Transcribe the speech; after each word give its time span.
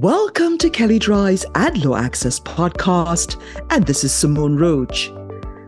Welcome 0.00 0.58
to 0.58 0.70
Kelley 0.70 1.00
Drye's 1.00 1.44
Ad 1.56 1.84
Law 1.84 1.96
Access 1.96 2.38
podcast, 2.38 3.42
and 3.70 3.84
this 3.84 4.04
is 4.04 4.14
Simone 4.14 4.54
Roach. 4.54 5.10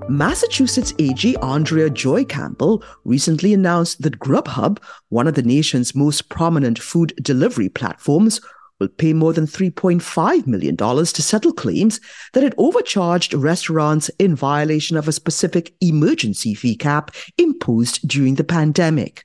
Massachusetts 0.09 0.95
AG 1.01 1.37
Andrea 1.39 1.91
Joy 1.91 2.25
Campbell 2.25 2.85
recently 3.03 3.53
announced 3.53 4.03
that 4.03 4.21
Grubhub, 4.21 4.79
one 5.09 5.27
of 5.27 5.35
the 5.35 5.43
nation's 5.43 5.97
most 5.97 6.29
prominent 6.29 6.79
food 6.79 7.13
delivery 7.21 7.69
platforms, 7.69 8.41
will 8.79 8.87
pay 8.87 9.13
more 9.13 9.33
than 9.33 9.47
$3.5 9.47 10.47
million 10.47 10.77
to 10.77 11.23
settle 11.23 11.53
claims 11.53 12.01
that 12.33 12.45
it 12.45 12.55
overcharged 12.57 13.35
restaurants 13.35 14.11
in 14.21 14.37
violation 14.37 14.97
of 14.97 15.09
a 15.09 15.13
specific 15.13 15.75
emergency 15.81 16.55
fee 16.55 16.77
cap 16.77 17.11
imposed 17.37 18.07
during 18.07 18.37
the 18.37 18.45
pandemic. 18.45 19.25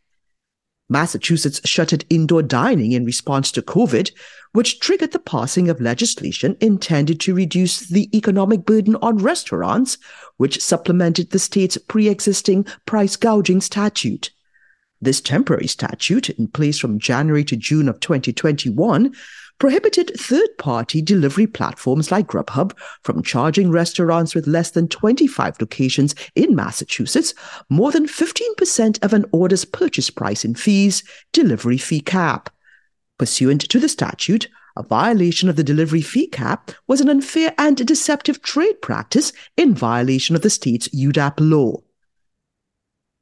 Massachusetts 0.88 1.62
shuttered 1.66 2.06
indoor 2.10 2.44
dining 2.44 2.92
in 2.92 3.06
response 3.06 3.52
to 3.52 3.62
COVID, 3.62 4.12
which 4.54 4.80
triggered 4.80 5.12
the 5.12 5.20
passing 5.20 5.70
of 5.70 5.82
legislation 5.82 6.56
intended 6.62 7.20
to 7.22 7.34
reduce 7.34 7.80
the 7.82 8.16
economic 8.16 8.66
burden 8.66 8.96
on 9.02 9.18
restaurants, 9.18 9.98
which 10.38 10.62
supplemented 10.62 11.32
the 11.32 11.40
state's 11.40 11.78
pre 11.78 12.08
existing 12.08 12.66
price 12.86 13.16
gouging 13.16 13.62
statute. 13.62 14.32
This 15.06 15.22
temporary 15.22 15.68
statute, 15.68 16.32
in 16.32 16.48
place 16.48 16.80
from 16.80 16.98
January 16.98 17.44
to 17.44 17.56
June 17.56 17.88
of 17.88 18.00
2021, 18.00 19.14
prohibited 19.60 20.12
third 20.20 20.50
party 20.58 21.00
delivery 21.00 21.46
platforms 21.46 22.10
like 22.10 22.26
Grubhub 22.26 22.76
from 23.04 23.22
charging 23.22 23.70
restaurants 23.70 24.34
with 24.34 24.48
less 24.48 24.72
than 24.72 24.88
25 24.88 25.62
locations 25.62 26.16
in 26.34 26.56
Massachusetts 26.56 27.36
more 27.70 27.92
than 27.92 28.08
15% 28.08 29.06
of 29.06 29.14
an 29.14 29.26
order's 29.32 29.64
purchase 29.64 30.10
price 30.10 30.44
in 30.44 30.56
fees, 30.56 31.04
delivery 31.32 31.78
fee 31.78 32.02
cap. 32.02 32.50
Pursuant 33.20 33.62
to 33.70 33.80
the 33.80 33.88
statute, 33.88 34.48
a 34.76 34.82
violation 34.82 35.50
of 35.50 35.56
the 35.56 35.64
delivery 35.64 36.02
fee 36.02 36.26
cap 36.26 36.72
was 36.88 37.00
an 37.00 37.10
unfair 37.10 37.54
and 37.60 37.78
deceptive 37.86 38.42
trade 38.42 38.82
practice 38.82 39.34
in 39.56 39.76
violation 39.76 40.36
of 40.36 40.42
the 40.42 40.50
state's 40.50 40.88
UDAP 40.88 41.36
law. 41.40 41.85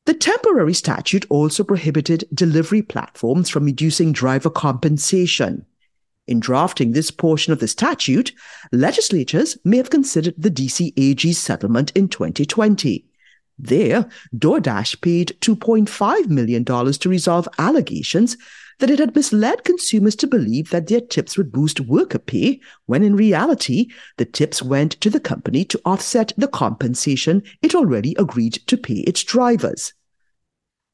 The 0.06 0.14
temporary 0.14 0.74
statute 0.74 1.26
also 1.30 1.64
prohibited 1.64 2.26
delivery 2.34 2.82
platforms 2.82 3.50
from 3.50 3.66
reducing 3.66 4.12
driver 4.12 4.50
compensation. 4.50 5.66
In 6.28 6.40
drafting 6.40 6.92
this 6.92 7.12
portion 7.12 7.54
of 7.54 7.60
the 7.60 7.68
statute, 7.68 8.34
legislatures 8.72 9.58
may 9.64 9.78
have 9.78 9.90
considered 9.90 10.36
the 10.38 10.52
DC 10.52 10.94
AG's 10.98 11.38
settlement 11.38 11.92
in 11.96 12.10
2020. 12.10 13.06
There, 13.60 14.10
DoorDash 14.36 15.02
paid 15.02 15.38
$2.5 15.40 16.28
million 16.28 16.66
to 16.66 17.10
resolve 17.10 17.48
allegations 17.58 18.36
that 18.80 18.90
it 18.90 19.00
had 19.00 19.16
misled 19.16 19.64
consumers 19.64 20.16
to 20.18 20.28
believe 20.28 20.70
that 20.70 20.88
their 20.88 21.02
tips 21.02 21.38
would 21.38 21.52
boost 21.52 21.80
worker 21.80 22.20
pay, 22.20 22.60
when 22.86 23.04
in 23.04 23.16
reality, 23.16 23.88
the 24.18 24.26
tips 24.26 24.62
went 24.62 24.94
to 25.02 25.10
the 25.10 25.20
company 25.20 25.64
to 25.66 25.82
offset 25.86 26.34
the 26.38 26.48
compensation 26.48 27.44
it 27.62 27.76
already 27.76 28.16
agreed 28.18 28.54
to 28.68 28.78
pay 28.78 29.00
its 29.08 29.24
drivers. 29.24 29.94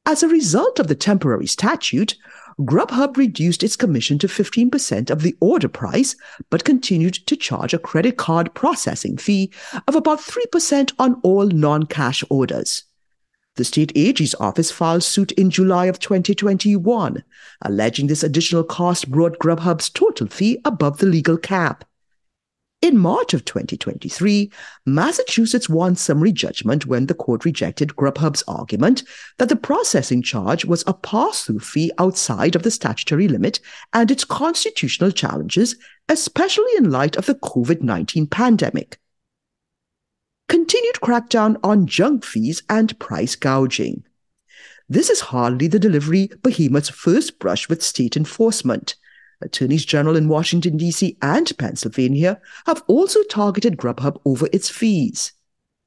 As 0.06 0.22
a 0.22 0.28
result 0.28 0.78
of 0.78 0.88
the 0.88 0.94
temporary 0.94 1.46
statute, 1.46 2.16
Grubhub 2.58 3.16
reduced 3.16 3.62
its 3.62 3.76
commission 3.76 4.18
to 4.18 4.26
15% 4.26 5.08
of 5.08 5.22
the 5.22 5.36
order 5.40 5.68
price, 5.68 6.16
but 6.50 6.64
continued 6.64 7.14
to 7.26 7.36
charge 7.36 7.72
a 7.72 7.78
credit 7.78 8.16
card 8.16 8.52
processing 8.54 9.16
fee 9.16 9.52
of 9.86 9.94
about 9.94 10.20
3% 10.20 10.92
on 10.98 11.20
all 11.22 11.46
non 11.46 11.84
cash 11.84 12.24
orders. 12.28 12.84
The 13.60 13.64
state 13.64 13.92
AG's 13.94 14.34
office 14.36 14.70
filed 14.70 15.02
suit 15.02 15.32
in 15.32 15.50
July 15.50 15.84
of 15.84 15.98
2021, 15.98 17.22
alleging 17.60 18.06
this 18.06 18.22
additional 18.22 18.64
cost 18.64 19.10
brought 19.10 19.38
Grubhub's 19.38 19.90
total 19.90 20.28
fee 20.28 20.58
above 20.64 20.96
the 20.96 21.04
legal 21.04 21.36
cap. 21.36 21.84
In 22.80 22.96
March 22.96 23.34
of 23.34 23.44
2023, 23.44 24.50
Massachusetts 24.86 25.68
won 25.68 25.94
summary 25.94 26.32
judgment 26.32 26.86
when 26.86 27.04
the 27.04 27.12
court 27.12 27.44
rejected 27.44 27.96
Grubhub's 27.96 28.42
argument 28.48 29.02
that 29.36 29.50
the 29.50 29.56
processing 29.56 30.22
charge 30.22 30.64
was 30.64 30.82
a 30.86 30.94
pass 30.94 31.42
through 31.42 31.60
fee 31.60 31.92
outside 31.98 32.56
of 32.56 32.62
the 32.62 32.70
statutory 32.70 33.28
limit 33.28 33.60
and 33.92 34.10
its 34.10 34.24
constitutional 34.24 35.10
challenges, 35.10 35.76
especially 36.08 36.72
in 36.78 36.90
light 36.90 37.14
of 37.16 37.26
the 37.26 37.34
COVID 37.34 37.82
19 37.82 38.26
pandemic. 38.26 38.98
Continued 40.50 40.96
crackdown 40.96 41.60
on 41.62 41.86
junk 41.86 42.24
fees 42.24 42.60
and 42.68 42.98
price 42.98 43.36
gouging. 43.36 44.02
This 44.88 45.08
is 45.08 45.20
hardly 45.20 45.68
the 45.68 45.78
delivery 45.78 46.28
behemoth's 46.42 46.88
first 46.88 47.38
brush 47.38 47.68
with 47.68 47.84
state 47.84 48.16
enforcement. 48.16 48.96
Attorneys 49.40 49.84
General 49.84 50.16
in 50.16 50.26
Washington, 50.26 50.76
D.C. 50.76 51.16
and 51.22 51.56
Pennsylvania 51.56 52.40
have 52.66 52.82
also 52.88 53.22
targeted 53.30 53.76
Grubhub 53.76 54.20
over 54.24 54.48
its 54.52 54.68
fees. 54.68 55.30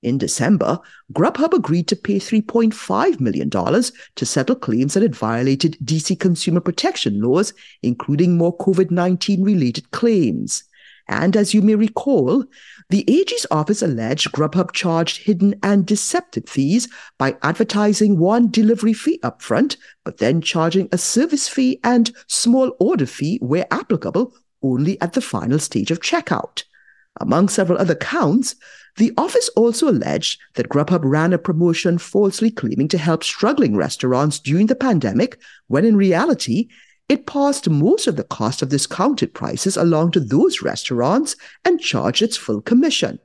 In 0.01 0.17
December, 0.17 0.79
Grubhub 1.11 1.51
agreed 1.51 1.89
to 1.89 1.97
pay 1.97 2.15
$3.5 2.15 3.19
million 3.19 3.49
to 3.49 4.25
settle 4.25 4.55
claims 4.55 4.93
that 4.93 5.03
it 5.03 5.13
violated 5.13 5.77
DC 5.83 6.17
consumer 6.17 6.61
protection 6.61 7.19
laws, 7.19 7.53
including 7.81 8.37
more 8.37 8.57
COVID 8.59 8.91
19 8.91 9.43
related 9.43 9.91
claims. 9.91 10.63
And 11.07 11.35
as 11.35 11.53
you 11.53 11.61
may 11.61 11.75
recall, 11.75 12.45
the 12.89 13.03
AG's 13.07 13.45
office 13.51 13.81
alleged 13.81 14.31
Grubhub 14.31 14.71
charged 14.71 15.23
hidden 15.23 15.55
and 15.61 15.85
deceptive 15.85 16.47
fees 16.47 16.87
by 17.17 17.37
advertising 17.41 18.19
one 18.19 18.49
delivery 18.49 18.93
fee 18.93 19.19
upfront, 19.23 19.75
but 20.05 20.19
then 20.19 20.41
charging 20.41 20.87
a 20.91 20.97
service 20.97 21.47
fee 21.47 21.79
and 21.83 22.11
small 22.27 22.75
order 22.79 23.05
fee 23.05 23.37
where 23.41 23.67
applicable 23.71 24.33
only 24.61 24.99
at 25.01 25.13
the 25.13 25.21
final 25.21 25.59
stage 25.59 25.91
of 25.91 25.99
checkout. 25.99 26.63
Among 27.19 27.49
several 27.49 27.77
other 27.77 27.95
counts, 27.95 28.55
the 28.97 29.11
office 29.17 29.49
also 29.55 29.89
alleged 29.89 30.39
that 30.53 30.69
Grubhub 30.69 31.01
ran 31.03 31.33
a 31.33 31.37
promotion 31.37 31.97
falsely 31.97 32.51
claiming 32.51 32.87
to 32.89 32.97
help 32.97 33.23
struggling 33.23 33.75
restaurants 33.75 34.39
during 34.39 34.67
the 34.67 34.75
pandemic, 34.75 35.39
when 35.67 35.85
in 35.85 35.95
reality, 35.95 36.69
it 37.09 37.25
passed 37.25 37.69
most 37.69 38.07
of 38.07 38.15
the 38.15 38.23
cost 38.23 38.61
of 38.61 38.69
discounted 38.69 39.33
prices 39.33 39.75
along 39.77 40.11
to 40.11 40.19
those 40.19 40.61
restaurants 40.61 41.35
and 41.65 41.79
charged 41.79 42.21
its 42.21 42.37
full 42.37 42.61
commission. 42.61 43.19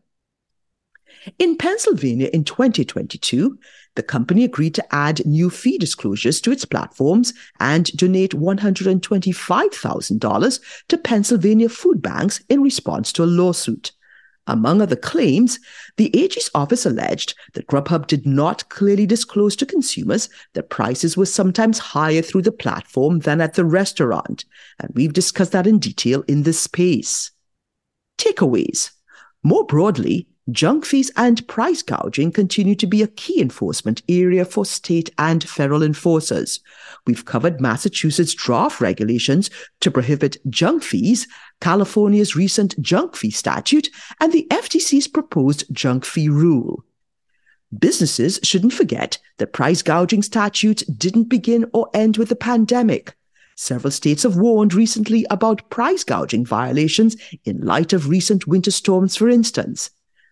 In 1.38 1.56
Pennsylvania 1.56 2.30
in 2.32 2.44
2022, 2.44 3.58
the 3.96 4.02
company 4.02 4.44
agreed 4.44 4.74
to 4.76 4.94
add 4.94 5.26
new 5.26 5.50
fee 5.50 5.76
disclosures 5.78 6.40
to 6.40 6.52
its 6.52 6.64
platforms 6.64 7.34
and 7.60 7.86
donate 7.96 8.30
$125,000 8.32 10.60
to 10.88 10.98
Pennsylvania 10.98 11.68
food 11.68 12.00
banks 12.00 12.42
in 12.48 12.62
response 12.62 13.12
to 13.12 13.24
a 13.24 13.26
lawsuit. 13.26 13.92
Among 14.48 14.80
other 14.80 14.96
claims, 14.96 15.60
the 15.98 16.10
AG's 16.18 16.50
office 16.54 16.86
alleged 16.86 17.34
that 17.52 17.66
Grubhub 17.66 18.06
did 18.06 18.26
not 18.26 18.68
clearly 18.70 19.06
disclose 19.06 19.54
to 19.56 19.66
consumers 19.66 20.30
that 20.54 20.70
prices 20.70 21.16
were 21.16 21.26
sometimes 21.26 21.78
higher 21.78 22.22
through 22.22 22.42
the 22.42 22.50
platform 22.50 23.20
than 23.20 23.42
at 23.42 23.54
the 23.54 23.64
restaurant, 23.66 24.46
and 24.80 24.90
we've 24.94 25.12
discussed 25.12 25.52
that 25.52 25.66
in 25.66 25.78
detail 25.78 26.24
in 26.26 26.42
this 26.42 26.58
space. 26.58 27.30
Takeaways. 28.16 28.90
More 29.42 29.64
broadly, 29.64 30.28
Junk 30.50 30.86
fees 30.86 31.10
and 31.14 31.46
price 31.46 31.82
gouging 31.82 32.32
continue 32.32 32.74
to 32.76 32.86
be 32.86 33.02
a 33.02 33.08
key 33.08 33.42
enforcement 33.42 34.02
area 34.08 34.46
for 34.46 34.64
state 34.64 35.10
and 35.18 35.46
federal 35.46 35.82
enforcers. 35.82 36.60
We've 37.06 37.26
covered 37.26 37.60
Massachusetts 37.60 38.32
draft 38.32 38.80
regulations 38.80 39.50
to 39.80 39.90
prohibit 39.90 40.38
junk 40.48 40.82
fees, 40.82 41.26
California's 41.60 42.34
recent 42.34 42.80
junk 42.80 43.14
fee 43.14 43.30
statute, 43.30 43.90
and 44.20 44.32
the 44.32 44.46
FTC's 44.50 45.06
proposed 45.06 45.64
junk 45.70 46.06
fee 46.06 46.30
rule. 46.30 46.82
Businesses 47.78 48.40
shouldn't 48.42 48.72
forget 48.72 49.18
that 49.36 49.52
price 49.52 49.82
gouging 49.82 50.22
statutes 50.22 50.82
didn't 50.84 51.24
begin 51.24 51.68
or 51.74 51.90
end 51.92 52.16
with 52.16 52.30
the 52.30 52.36
pandemic. 52.36 53.14
Several 53.60 53.90
states 53.90 54.22
have 54.22 54.36
warned 54.36 54.72
recently 54.72 55.26
about 55.30 55.68
price 55.68 56.04
gouging 56.04 56.46
violations 56.46 57.16
in 57.44 57.60
light 57.60 57.92
of 57.92 58.08
recent 58.08 58.46
winter 58.46 58.70
storms, 58.70 59.16
for 59.16 59.28
instance. 59.28 59.90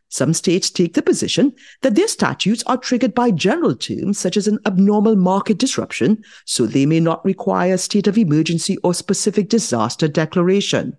Some 0.08 0.32
states 0.32 0.70
take 0.70 0.94
the 0.94 1.02
position 1.02 1.52
that 1.82 1.96
their 1.96 2.06
statutes 2.06 2.62
are 2.68 2.76
triggered 2.76 3.16
by 3.16 3.32
general 3.32 3.74
terms 3.74 4.16
such 4.16 4.36
as 4.36 4.46
an 4.46 4.60
abnormal 4.64 5.16
market 5.16 5.58
disruption, 5.58 6.22
so 6.44 6.66
they 6.66 6.86
may 6.86 7.00
not 7.00 7.24
require 7.24 7.74
a 7.74 7.78
state 7.78 8.06
of 8.06 8.16
emergency 8.16 8.76
or 8.84 8.94
specific 8.94 9.48
disaster 9.48 10.06
declaration. 10.06 10.96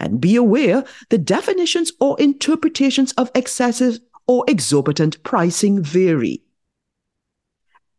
And 0.00 0.20
be 0.20 0.34
aware 0.34 0.84
the 1.10 1.18
definitions 1.18 1.92
or 2.00 2.20
interpretations 2.20 3.12
of 3.12 3.30
excessive 3.32 4.00
or 4.26 4.44
exorbitant 4.48 5.22
pricing 5.22 5.84
vary. 5.84 6.42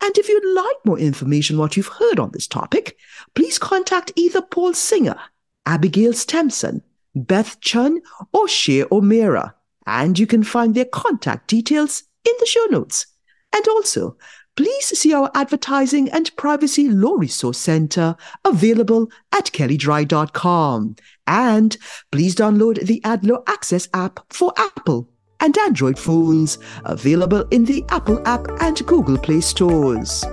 And 0.01 0.17
if 0.17 0.27
you'd 0.27 0.55
like 0.55 0.85
more 0.85 0.99
information 0.99 1.57
what 1.57 1.77
you've 1.77 1.87
heard 1.87 2.19
on 2.19 2.31
this 2.31 2.47
topic, 2.47 2.97
please 3.35 3.59
contact 3.59 4.11
either 4.15 4.41
Paul 4.41 4.73
Singer, 4.73 5.17
Abigail 5.65 6.13
Stempson, 6.13 6.81
Beth 7.13 7.59
Chun, 7.61 8.01
or 8.33 8.47
Shea 8.47 8.85
O'Meara 8.91 9.55
and 9.85 10.17
you 10.17 10.27
can 10.27 10.43
find 10.43 10.75
their 10.75 10.85
contact 10.85 11.47
details 11.47 12.03
in 12.25 12.33
the 12.39 12.45
show 12.45 12.65
notes. 12.69 13.07
And 13.53 13.67
also, 13.67 14.17
please 14.55 14.97
see 14.97 15.13
our 15.13 15.31
advertising 15.33 16.09
and 16.09 16.35
privacy 16.37 16.87
law 16.87 17.15
resource 17.15 17.57
center 17.57 18.15
available 18.45 19.09
at 19.31 19.45
kelleydrye.com. 19.47 20.95
And 21.27 21.77
please 22.11 22.35
download 22.35 22.85
the 22.85 23.01
AdLaw 23.01 23.43
Access 23.47 23.89
app 23.93 24.21
for 24.29 24.53
Apple 24.57 25.09
and 25.41 25.57
Android 25.57 25.99
phones, 25.99 26.59
available 26.85 27.43
in 27.51 27.65
the 27.65 27.83
Apple 27.89 28.25
app 28.25 28.47
and 28.61 28.85
Google 28.85 29.17
Play 29.17 29.41
stores. 29.41 30.23